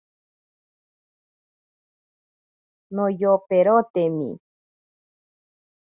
Noyoperotimi. 2.95 4.29